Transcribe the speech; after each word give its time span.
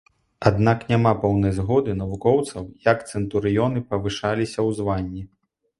Аднак 0.49 0.79
няма 0.91 1.11
поўнай 1.25 1.53
згоды 1.59 1.91
навукоўцаў 2.01 2.63
як 2.91 3.07
цэнтурыёны 3.11 3.79
павышаліся 3.95 4.57
ў 4.67 4.81
званні. 4.81 5.23